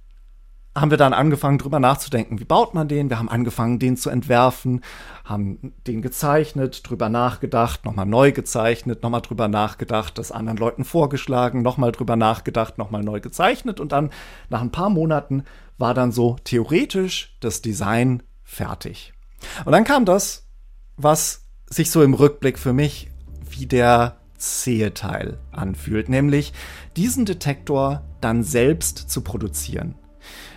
haben 0.76 0.90
wir 0.90 0.98
dann 0.98 1.12
angefangen, 1.12 1.58
drüber 1.58 1.78
nachzudenken, 1.78 2.40
wie 2.40 2.44
baut 2.44 2.74
man 2.74 2.88
den? 2.88 3.08
Wir 3.08 3.18
haben 3.18 3.28
angefangen, 3.28 3.78
den 3.78 3.96
zu 3.96 4.10
entwerfen, 4.10 4.80
haben 5.24 5.72
den 5.86 6.02
gezeichnet, 6.02 6.88
drüber 6.88 7.08
nachgedacht, 7.08 7.84
nochmal 7.84 8.06
neu 8.06 8.32
gezeichnet, 8.32 9.02
nochmal 9.02 9.20
drüber 9.20 9.46
nachgedacht, 9.46 10.18
das 10.18 10.32
anderen 10.32 10.58
Leuten 10.58 10.84
vorgeschlagen, 10.84 11.62
nochmal 11.62 11.92
drüber 11.92 12.16
nachgedacht, 12.16 12.76
nochmal 12.76 13.04
neu 13.04 13.20
gezeichnet 13.20 13.78
und 13.78 13.92
dann 13.92 14.10
nach 14.50 14.62
ein 14.62 14.72
paar 14.72 14.90
Monaten 14.90 15.44
war 15.78 15.94
dann 15.94 16.10
so 16.10 16.36
theoretisch 16.42 17.36
das 17.40 17.62
Design 17.62 18.22
fertig. 18.42 19.12
Und 19.64 19.72
dann 19.72 19.84
kam 19.84 20.04
das, 20.04 20.48
was 20.96 21.44
sich 21.70 21.90
so 21.90 22.02
im 22.02 22.14
Rückblick 22.14 22.58
für 22.58 22.72
mich 22.72 23.10
wie 23.48 23.66
der 23.66 24.16
zähe 24.36 24.92
Teil 24.94 25.38
anfühlt, 25.52 26.08
nämlich 26.08 26.52
diesen 26.96 27.24
Detektor 27.24 28.02
dann 28.20 28.42
selbst 28.42 28.98
zu 29.10 29.22
produzieren. 29.22 29.94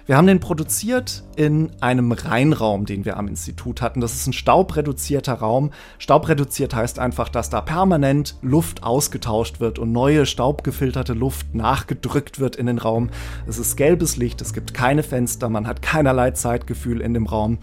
Wir 0.06 0.16
haben 0.16 0.28
den 0.28 0.40
produziert 0.40 1.24
in 1.36 1.72
einem 1.82 2.14
Reinraum, 2.14 2.86
den 2.86 3.04
wir 3.04 3.18
am 3.18 3.28
Institut 3.28 3.82
hatten. 3.82 4.00
Das 4.00 4.14
ist 4.14 4.26
ein 4.26 4.32
staubreduzierter 4.34 5.34
Raum. 5.34 5.72
Staubreduziert 6.00 6.74
heißt 6.74 6.98
einfach, 6.98 7.28
dass 7.28 7.50
da 7.50 7.60
permanent 7.60 8.38
Luft 8.42 8.84
ausgetauscht 8.84 9.60
wird 9.60 9.80
und 9.80 9.92
neue 9.92 10.26
staubgefilterte 10.26 11.14
Luft 11.14 11.54
nachgedrückt 11.56 12.40
wird 12.40 12.56
in 12.56 12.68
den 12.68 12.78
Raum. 12.78 13.10
Es 13.48 13.58
ist 13.58 13.76
gelbes 13.76 14.16
Licht, 14.16 14.40
es 14.42 14.54
gibt 14.54 14.74
keine 14.74 15.04
Fenster, 15.04 15.50
man 15.50 15.68
hat 15.68 15.82
keinerlei 15.82 16.32
Zeitgefühl 16.32 17.02
in 17.02 17.14
dem 17.14 17.26
Raum. 17.26 17.58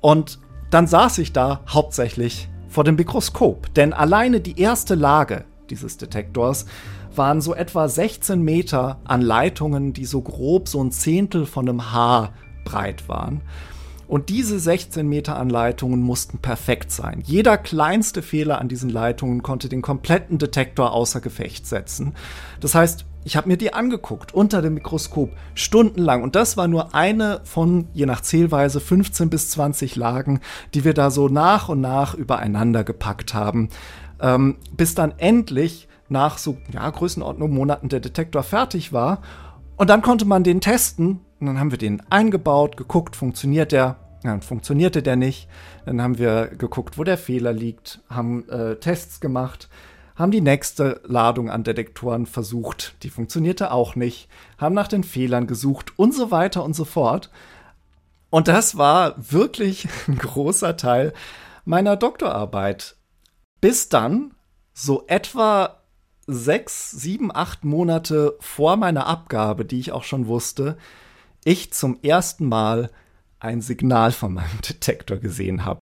Und 0.00 0.38
dann 0.70 0.86
saß 0.86 1.18
ich 1.18 1.34
da 1.34 1.60
hauptsächlich 1.68 2.48
vor 2.68 2.84
dem 2.84 2.96
Mikroskop, 2.96 3.74
denn 3.74 3.92
alleine 3.92 4.40
die 4.40 4.58
erste 4.58 4.94
Lage 4.94 5.44
dieses 5.68 5.98
Detektors 5.98 6.64
waren 7.16 7.40
so 7.40 7.54
etwa 7.54 7.88
16 7.88 8.42
Meter 8.42 8.98
an 9.04 9.20
Leitungen, 9.22 9.92
die 9.92 10.04
so 10.04 10.20
grob 10.20 10.68
so 10.68 10.82
ein 10.82 10.92
Zehntel 10.92 11.46
von 11.46 11.68
einem 11.68 11.92
Haar 11.92 12.32
breit 12.64 13.08
waren. 13.08 13.42
Und 14.12 14.28
diese 14.28 14.58
16 14.58 15.08
Meter 15.08 15.38
an 15.38 15.48
Leitungen 15.48 16.02
mussten 16.02 16.36
perfekt 16.36 16.90
sein. 16.92 17.22
Jeder 17.24 17.56
kleinste 17.56 18.20
Fehler 18.20 18.60
an 18.60 18.68
diesen 18.68 18.90
Leitungen 18.90 19.42
konnte 19.42 19.70
den 19.70 19.80
kompletten 19.80 20.36
Detektor 20.36 20.92
außer 20.92 21.22
Gefecht 21.22 21.66
setzen. 21.66 22.12
Das 22.60 22.74
heißt, 22.74 23.06
ich 23.24 23.36
habe 23.36 23.48
mir 23.48 23.56
die 23.56 23.72
angeguckt 23.72 24.34
unter 24.34 24.60
dem 24.60 24.74
Mikroskop 24.74 25.30
stundenlang 25.54 26.22
und 26.22 26.34
das 26.34 26.56
war 26.56 26.68
nur 26.68 26.94
eine 26.94 27.40
von 27.44 27.86
je 27.94 28.04
nach 28.04 28.20
Zählweise 28.20 28.80
15 28.80 29.30
bis 29.30 29.50
20 29.50 29.96
Lagen, 29.96 30.40
die 30.74 30.84
wir 30.84 30.92
da 30.92 31.10
so 31.10 31.28
nach 31.28 31.68
und 31.68 31.80
nach 31.80 32.14
übereinander 32.14 32.84
gepackt 32.84 33.32
haben, 33.32 33.68
ähm, 34.20 34.56
bis 34.76 34.94
dann 34.94 35.14
endlich 35.18 35.88
nach 36.12 36.38
so 36.38 36.58
ja, 36.72 36.88
Größenordnung 36.88 37.50
Monaten 37.50 37.88
der 37.88 38.00
Detektor 38.00 38.42
fertig 38.42 38.92
war. 38.92 39.22
Und 39.76 39.90
dann 39.90 40.02
konnte 40.02 40.24
man 40.24 40.44
den 40.44 40.60
testen. 40.60 41.20
Und 41.40 41.46
dann 41.46 41.58
haben 41.58 41.72
wir 41.72 41.78
den 41.78 42.02
eingebaut, 42.10 42.76
geguckt, 42.76 43.16
funktioniert 43.16 43.72
der. 43.72 43.96
Dann 44.22 44.42
funktionierte 44.42 45.02
der 45.02 45.16
nicht. 45.16 45.48
Dann 45.84 46.00
haben 46.00 46.18
wir 46.18 46.46
geguckt, 46.46 46.98
wo 46.98 47.04
der 47.04 47.18
Fehler 47.18 47.52
liegt, 47.52 48.00
haben 48.08 48.48
äh, 48.48 48.76
Tests 48.76 49.20
gemacht, 49.20 49.68
haben 50.14 50.30
die 50.30 50.40
nächste 50.40 51.00
Ladung 51.04 51.50
an 51.50 51.64
Detektoren 51.64 52.26
versucht. 52.26 52.94
Die 53.02 53.10
funktionierte 53.10 53.72
auch 53.72 53.96
nicht. 53.96 54.28
Haben 54.58 54.74
nach 54.74 54.86
den 54.86 55.02
Fehlern 55.02 55.48
gesucht 55.48 55.98
und 55.98 56.14
so 56.14 56.30
weiter 56.30 56.62
und 56.62 56.76
so 56.76 56.84
fort. 56.84 57.30
Und 58.30 58.48
das 58.48 58.76
war 58.76 59.14
wirklich 59.18 59.88
ein 60.06 60.18
großer 60.18 60.76
Teil 60.76 61.12
meiner 61.64 61.96
Doktorarbeit. 61.96 62.96
Bis 63.60 63.88
dann, 63.88 64.34
so 64.74 65.04
etwa 65.06 65.81
sechs, 66.26 66.90
sieben, 66.90 67.34
acht 67.34 67.64
Monate 67.64 68.36
vor 68.40 68.76
meiner 68.76 69.06
Abgabe, 69.06 69.64
die 69.64 69.80
ich 69.80 69.92
auch 69.92 70.04
schon 70.04 70.26
wusste, 70.26 70.76
ich 71.44 71.72
zum 71.72 71.98
ersten 72.02 72.46
Mal 72.48 72.90
ein 73.40 73.60
Signal 73.60 74.12
von 74.12 74.34
meinem 74.34 74.60
Detektor 74.68 75.16
gesehen 75.16 75.64
habe. 75.64 75.80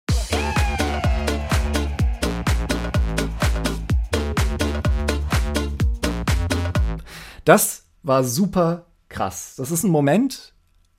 Das 7.44 7.86
war 8.02 8.24
super 8.24 8.86
krass. 9.08 9.54
Das 9.56 9.70
ist 9.70 9.82
ein 9.82 9.90
Moment, 9.90 10.52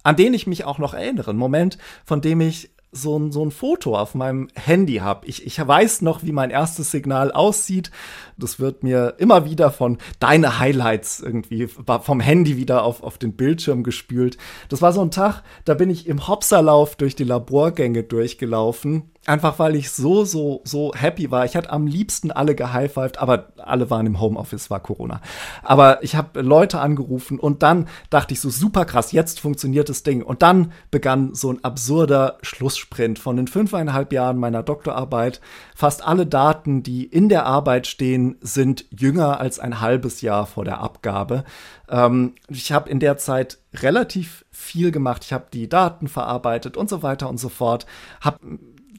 an 0.03 0.15
den 0.15 0.33
ich 0.33 0.47
mich 0.47 0.65
auch 0.65 0.79
noch 0.79 0.93
erinnere. 0.93 1.31
Ein 1.31 1.37
Moment, 1.37 1.77
von 2.05 2.21
dem 2.21 2.41
ich 2.41 2.71
so 2.91 3.17
ein, 3.17 3.31
so 3.31 3.45
ein 3.45 3.51
Foto 3.51 3.95
auf 3.95 4.15
meinem 4.15 4.47
Handy 4.55 4.95
habe. 4.95 5.27
Ich, 5.27 5.45
ich 5.45 5.59
weiß 5.59 6.01
noch, 6.01 6.23
wie 6.23 6.31
mein 6.31 6.49
erstes 6.49 6.91
Signal 6.91 7.31
aussieht. 7.31 7.91
Das 8.37 8.59
wird 8.59 8.83
mir 8.83 9.15
immer 9.17 9.45
wieder 9.45 9.71
von 9.71 9.97
deine 10.19 10.59
Highlights 10.59 11.19
irgendwie 11.19 11.67
vom 11.67 12.19
Handy 12.19 12.57
wieder 12.57 12.83
auf, 12.83 13.03
auf 13.03 13.17
den 13.17 13.33
Bildschirm 13.33 13.83
gespült. 13.83 14.37
Das 14.69 14.81
war 14.81 14.91
so 14.91 15.01
ein 15.01 15.11
Tag, 15.11 15.43
da 15.65 15.75
bin 15.75 15.89
ich 15.89 16.07
im 16.07 16.27
Hopserlauf 16.27 16.95
durch 16.95 17.15
die 17.15 17.23
Laborgänge 17.23 18.03
durchgelaufen 18.03 19.11
Einfach 19.29 19.59
weil 19.59 19.75
ich 19.75 19.91
so, 19.91 20.25
so, 20.25 20.61
so 20.63 20.91
happy 20.95 21.29
war. 21.29 21.45
Ich 21.45 21.55
hatte 21.55 21.69
am 21.69 21.85
liebsten 21.85 22.31
alle 22.31 22.55
gehighfived, 22.55 23.19
aber 23.19 23.49
alle 23.57 23.91
waren 23.91 24.07
im 24.07 24.19
Homeoffice, 24.19 24.71
war 24.71 24.79
Corona. 24.79 25.21
Aber 25.61 26.03
ich 26.03 26.15
habe 26.15 26.41
Leute 26.41 26.79
angerufen 26.79 27.37
und 27.37 27.61
dann 27.61 27.87
dachte 28.09 28.33
ich 28.33 28.39
so, 28.39 28.49
super 28.49 28.85
krass, 28.85 29.11
jetzt 29.11 29.39
funktioniert 29.39 29.87
das 29.87 30.01
Ding. 30.01 30.23
Und 30.23 30.41
dann 30.41 30.71
begann 30.89 31.35
so 31.35 31.51
ein 31.51 31.63
absurder 31.63 32.39
Schlusssprint 32.41 33.19
von 33.19 33.37
den 33.37 33.47
fünfeinhalb 33.47 34.13
Jahren 34.13 34.39
meiner 34.39 34.63
Doktorarbeit. 34.63 35.41
Fast 35.75 36.03
alle 36.03 36.25
Daten, 36.25 36.81
die 36.81 37.05
in 37.05 37.29
der 37.29 37.45
Arbeit 37.45 37.85
stehen, 37.85 38.35
sind 38.41 38.85
jünger 38.89 39.39
als 39.39 39.59
ein 39.59 39.79
halbes 39.79 40.21
Jahr 40.21 40.47
vor 40.47 40.65
der 40.65 40.79
Abgabe. 40.79 41.43
Ähm, 41.87 42.33
ich 42.47 42.71
habe 42.71 42.89
in 42.89 42.99
der 42.99 43.17
Zeit 43.17 43.59
relativ 43.75 44.43
viel 44.49 44.89
gemacht. 44.89 45.23
Ich 45.23 45.33
habe 45.33 45.45
die 45.53 45.69
Daten 45.69 46.07
verarbeitet 46.07 46.77
und 46.77 46.89
so 46.89 47.03
weiter 47.03 47.29
und 47.29 47.37
so 47.37 47.49
fort. 47.49 47.85
Habe 48.21 48.39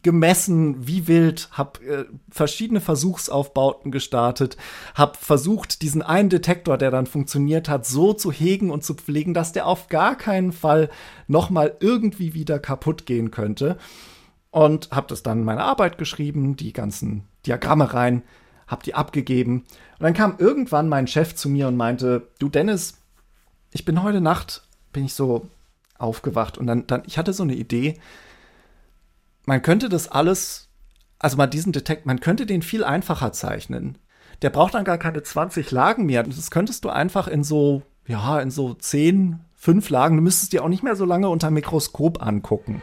gemessen, 0.02 0.86
wie 0.86 1.06
wild, 1.06 1.48
habe 1.52 1.84
äh, 1.84 2.04
verschiedene 2.30 2.80
Versuchsaufbauten 2.80 3.90
gestartet, 3.90 4.56
habe 4.94 5.16
versucht, 5.18 5.82
diesen 5.82 6.02
einen 6.02 6.30
Detektor, 6.30 6.78
der 6.78 6.90
dann 6.90 7.06
funktioniert 7.06 7.68
hat, 7.68 7.86
so 7.86 8.12
zu 8.12 8.32
hegen 8.32 8.70
und 8.70 8.84
zu 8.84 8.94
pflegen, 8.94 9.34
dass 9.34 9.52
der 9.52 9.66
auf 9.66 9.88
gar 9.88 10.16
keinen 10.16 10.52
Fall 10.52 10.90
noch 11.26 11.50
mal 11.50 11.76
irgendwie 11.80 12.34
wieder 12.34 12.58
kaputt 12.58 13.06
gehen 13.06 13.30
könnte. 13.30 13.76
Und 14.50 14.90
habe 14.90 15.06
das 15.08 15.22
dann 15.22 15.40
in 15.40 15.44
meine 15.44 15.62
Arbeit 15.62 15.96
geschrieben, 15.96 16.56
die 16.56 16.72
ganzen 16.72 17.24
Diagramme 17.46 17.94
rein, 17.94 18.22
habe 18.66 18.82
die 18.82 18.94
abgegeben. 18.94 19.64
Und 19.98 20.04
dann 20.04 20.14
kam 20.14 20.36
irgendwann 20.38 20.88
mein 20.88 21.06
Chef 21.06 21.34
zu 21.34 21.48
mir 21.48 21.68
und 21.68 21.76
meinte, 21.76 22.28
du 22.38 22.48
Dennis, 22.48 22.98
ich 23.72 23.84
bin 23.84 24.02
heute 24.02 24.20
Nacht, 24.20 24.62
bin 24.92 25.04
ich 25.04 25.14
so 25.14 25.46
aufgewacht 25.98 26.58
und 26.58 26.66
dann, 26.66 26.86
dann 26.86 27.02
ich 27.06 27.18
hatte 27.18 27.32
so 27.32 27.42
eine 27.42 27.54
Idee, 27.54 27.98
man 29.50 29.62
könnte 29.62 29.88
das 29.88 30.06
alles, 30.06 30.68
also 31.18 31.36
mal 31.36 31.48
diesen 31.48 31.72
Detekt, 31.72 32.06
man 32.06 32.20
könnte 32.20 32.46
den 32.46 32.62
viel 32.62 32.84
einfacher 32.84 33.32
zeichnen. 33.32 33.98
Der 34.42 34.50
braucht 34.50 34.74
dann 34.74 34.84
gar 34.84 34.96
keine 34.96 35.24
20 35.24 35.72
Lagen 35.72 36.06
mehr. 36.06 36.22
Das 36.22 36.52
könntest 36.52 36.84
du 36.84 36.88
einfach 36.88 37.26
in 37.26 37.42
so, 37.42 37.82
ja, 38.06 38.38
in 38.40 38.52
so 38.52 38.74
10, 38.74 39.40
5 39.56 39.90
Lagen, 39.90 40.14
du 40.14 40.22
müsstest 40.22 40.52
dir 40.52 40.62
auch 40.62 40.68
nicht 40.68 40.84
mehr 40.84 40.94
so 40.94 41.04
lange 41.04 41.28
unter 41.28 41.50
Mikroskop 41.50 42.24
angucken. 42.24 42.80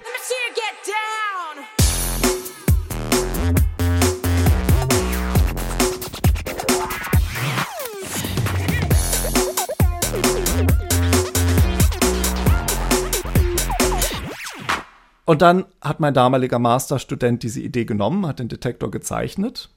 Und 15.28 15.42
dann 15.42 15.66
hat 15.82 16.00
mein 16.00 16.14
damaliger 16.14 16.58
Masterstudent 16.58 17.44
diese 17.44 17.60
Idee 17.60 17.84
genommen, 17.84 18.26
hat 18.26 18.40
den 18.40 18.48
Detektor 18.48 18.90
gezeichnet 18.90 19.70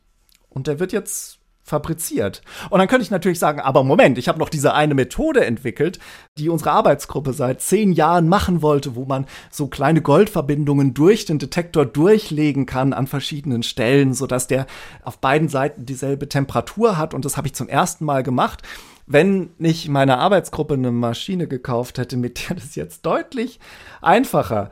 und 0.48 0.68
der 0.68 0.78
wird 0.78 0.92
jetzt 0.92 1.40
fabriziert. 1.64 2.42
Und 2.70 2.78
dann 2.78 2.86
könnte 2.86 3.02
ich 3.02 3.10
natürlich 3.10 3.40
sagen, 3.40 3.58
aber 3.58 3.82
Moment, 3.82 4.16
ich 4.16 4.28
habe 4.28 4.38
noch 4.38 4.48
diese 4.48 4.74
eine 4.74 4.94
Methode 4.94 5.44
entwickelt, 5.44 5.98
die 6.38 6.48
unsere 6.48 6.70
Arbeitsgruppe 6.70 7.32
seit 7.32 7.60
zehn 7.62 7.90
Jahren 7.90 8.28
machen 8.28 8.62
wollte, 8.62 8.94
wo 8.94 9.06
man 9.06 9.26
so 9.50 9.66
kleine 9.66 10.02
Goldverbindungen 10.02 10.94
durch 10.94 11.24
den 11.24 11.40
Detektor 11.40 11.84
durchlegen 11.84 12.64
kann 12.64 12.92
an 12.92 13.08
verschiedenen 13.08 13.64
Stellen, 13.64 14.14
sodass 14.14 14.46
der 14.46 14.68
auf 15.02 15.18
beiden 15.18 15.48
Seiten 15.48 15.84
dieselbe 15.84 16.28
Temperatur 16.28 16.96
hat. 16.96 17.12
Und 17.12 17.24
das 17.24 17.36
habe 17.36 17.48
ich 17.48 17.54
zum 17.54 17.68
ersten 17.68 18.04
Mal 18.04 18.22
gemacht. 18.22 18.62
Wenn 19.06 19.50
nicht 19.58 19.88
meine 19.88 20.18
Arbeitsgruppe 20.18 20.74
eine 20.74 20.92
Maschine 20.92 21.48
gekauft 21.48 21.98
hätte, 21.98 22.16
mit 22.16 22.48
der 22.48 22.54
das 22.54 22.76
jetzt 22.76 23.04
deutlich 23.04 23.58
einfacher 24.00 24.70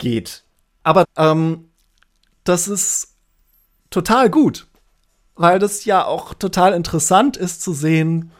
geht. 0.00 0.42
Aber 0.82 1.04
ähm, 1.16 1.68
das 2.42 2.66
ist 2.66 3.14
total 3.90 4.28
gut, 4.28 4.66
weil 5.36 5.60
das 5.60 5.84
ja 5.84 6.04
auch 6.04 6.34
total 6.34 6.72
interessant 6.74 7.36
ist 7.36 7.62
zu 7.62 7.72
sehen, 7.72 8.32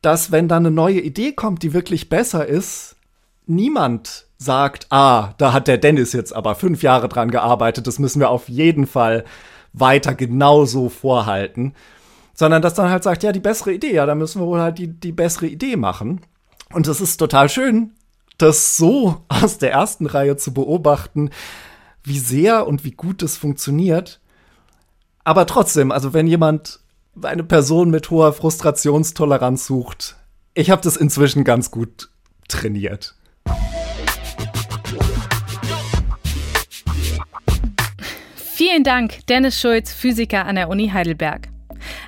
dass 0.00 0.32
wenn 0.32 0.48
dann 0.48 0.66
eine 0.66 0.74
neue 0.74 1.00
Idee 1.00 1.32
kommt, 1.32 1.62
die 1.62 1.74
wirklich 1.74 2.08
besser 2.08 2.46
ist, 2.46 2.96
niemand 3.46 4.26
sagt, 4.38 4.86
ah, 4.90 5.34
da 5.38 5.52
hat 5.52 5.68
der 5.68 5.78
Dennis 5.78 6.12
jetzt 6.12 6.34
aber 6.34 6.54
fünf 6.54 6.82
Jahre 6.82 7.08
dran 7.08 7.30
gearbeitet, 7.30 7.86
das 7.86 7.98
müssen 7.98 8.20
wir 8.20 8.30
auf 8.30 8.48
jeden 8.48 8.86
Fall 8.86 9.24
weiter 9.72 10.14
genauso 10.14 10.88
vorhalten, 10.88 11.74
sondern 12.34 12.62
dass 12.62 12.74
dann 12.74 12.90
halt 12.90 13.02
sagt, 13.02 13.22
ja, 13.22 13.32
die 13.32 13.40
bessere 13.40 13.72
Idee, 13.72 13.94
ja, 13.94 14.06
da 14.06 14.14
müssen 14.14 14.40
wir 14.40 14.46
wohl 14.46 14.60
halt 14.60 14.78
die, 14.78 14.88
die 14.88 15.12
bessere 15.12 15.46
Idee 15.46 15.76
machen. 15.76 16.20
Und 16.72 16.86
das 16.86 17.00
ist 17.00 17.16
total 17.16 17.48
schön, 17.48 17.92
das 18.38 18.76
so 18.76 19.22
aus 19.28 19.58
der 19.58 19.72
ersten 19.72 20.06
Reihe 20.06 20.36
zu 20.36 20.52
beobachten, 20.52 21.30
wie 22.02 22.18
sehr 22.18 22.66
und 22.66 22.84
wie 22.84 22.92
gut 22.92 23.22
das 23.22 23.36
funktioniert. 23.36 24.20
Aber 25.24 25.46
trotzdem, 25.46 25.90
also 25.90 26.12
wenn 26.12 26.26
jemand 26.26 26.80
eine 27.22 27.44
Person 27.44 27.90
mit 27.90 28.10
hoher 28.10 28.32
Frustrationstoleranz 28.32 29.66
sucht, 29.66 30.16
ich 30.52 30.70
habe 30.70 30.82
das 30.82 30.96
inzwischen 30.96 31.44
ganz 31.44 31.70
gut 31.70 32.10
trainiert. 32.48 33.14
Vielen 38.36 38.84
Dank, 38.84 39.26
Dennis 39.26 39.58
Schulz, 39.58 39.92
Physiker 39.92 40.46
an 40.46 40.56
der 40.56 40.68
Uni 40.68 40.88
Heidelberg. 40.88 41.53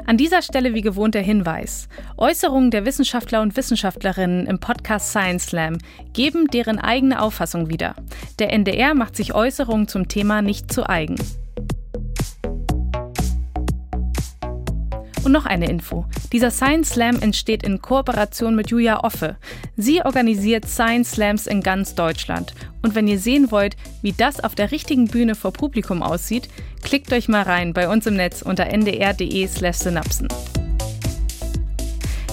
An 0.07 0.17
dieser 0.17 0.41
Stelle 0.41 0.73
wie 0.73 0.83
gewohnt 0.83 1.17
der 1.17 1.23
Hinweis. 1.23 1.89
Äußerungen 2.17 2.71
der 2.71 2.87
Wissenschaftler 2.87 3.43
und 3.43 3.57
Wissenschaftlerinnen 3.57 4.47
im 4.47 4.61
Podcast 4.61 5.11
Science 5.11 5.47
Slam 5.47 5.79
geben 6.13 6.47
deren 6.47 6.79
eigene 6.79 7.21
Auffassung 7.21 7.69
wieder. 7.69 7.97
Der 8.39 8.53
NDR 8.53 8.95
macht 8.95 9.17
sich 9.17 9.35
Äußerungen 9.35 9.89
zum 9.89 10.07
Thema 10.07 10.43
nicht 10.43 10.73
zu 10.73 10.89
eigen. 10.89 11.17
Und 15.27 15.33
noch 15.33 15.45
eine 15.45 15.69
Info. 15.69 16.07
Dieser 16.33 16.53
Science 16.53 16.91
Slam 16.91 17.19
entsteht 17.21 17.65
in 17.65 17.83
Kooperation 17.83 18.55
mit 18.55 18.71
Julia 18.71 19.03
Offe. 19.03 19.35
Sie 19.77 20.01
organisiert 20.01 20.69
Science 20.69 21.11
Slams 21.11 21.49
in 21.49 21.63
ganz 21.63 21.97
Deutschland. 21.97 22.55
Und 22.81 22.95
wenn 22.95 23.09
ihr 23.09 23.19
sehen 23.19 23.51
wollt, 23.51 23.77
wie 24.03 24.13
das 24.13 24.39
auf 24.39 24.55
der 24.55 24.71
richtigen 24.71 25.09
Bühne 25.09 25.35
vor 25.35 25.53
Publikum 25.53 26.01
aussieht, 26.01 26.49
klickt 26.85 27.13
euch 27.13 27.27
mal 27.27 27.43
rein 27.43 27.73
bei 27.73 27.89
uns 27.89 28.07
im 28.07 28.15
Netz 28.15 28.41
unter 28.41 28.67
ndr.de/synapsen. 28.67 30.29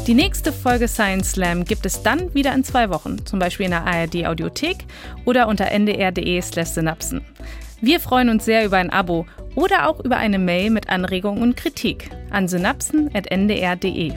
Die 0.06 0.14
nächste 0.14 0.54
Folge 0.54 0.88
Science 0.88 1.32
Slam 1.32 1.66
gibt 1.66 1.88
es 1.88 2.04
dann 2.04 2.32
wieder 2.36 2.54
in 2.54 2.64
zwei 2.64 2.92
Wochen, 2.92 3.26
zum 3.26 3.40
Beispiel 3.40 3.66
in 3.66 3.72
der 3.72 3.88
ARD 3.88 4.28
Audiothek 4.28 4.86
oder 5.26 5.48
unter 5.48 5.72
ndr.de/synapsen. 5.72 7.22
Wir 7.82 8.00
freuen 8.00 8.30
uns 8.30 8.46
sehr 8.46 8.64
über 8.64 8.78
ein 8.78 8.92
Abo 8.92 9.26
oder 9.56 9.90
auch 9.90 10.00
über 10.00 10.18
eine 10.18 10.38
Mail 10.38 10.70
mit 10.70 10.90
Anregungen 10.90 11.42
und 11.42 11.58
Kritik 11.58 12.12
an 12.34 12.48
synapsen.ndr.de. 12.48 14.14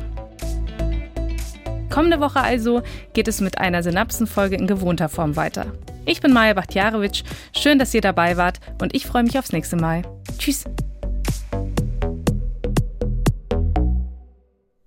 Kommende 1.91 2.21
Woche 2.21 2.41
also 2.41 2.83
geht 3.15 3.29
es 3.29 3.41
mit 3.41 3.59
einer 3.59 3.83
Synapsenfolge 3.83 4.57
in 4.57 4.67
gewohnter 4.67 5.09
Form 5.09 5.37
weiter. 5.37 5.67
Ich 6.05 6.21
bin 6.21 6.33
Maja 6.33 6.55
Bachtjarowitsch, 6.55 7.23
schön, 7.57 7.79
dass 7.79 7.95
ihr 7.95 8.01
dabei 8.01 8.37
wart 8.37 8.61
und 8.81 8.95
ich 8.95 9.07
freue 9.07 9.23
mich 9.23 9.39
aufs 9.39 9.53
nächste 9.53 9.77
Mal. 9.77 10.03
Tschüss. 10.39 10.65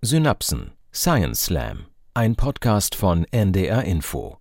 Synapsen 0.02 0.72
Science 0.94 1.46
Slam, 1.46 1.86
ein 2.14 2.36
Podcast 2.36 2.96
von 2.96 3.26
NDR 3.32 3.84
Info. 3.84 4.39